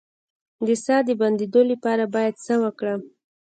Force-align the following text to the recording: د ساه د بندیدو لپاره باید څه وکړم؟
د 0.65 0.67
ساه 0.85 1.01
د 1.07 1.09
بندیدو 1.21 1.61
لپاره 1.71 2.03
باید 2.15 2.35
څه 2.45 2.53
وکړم؟ 2.63 3.01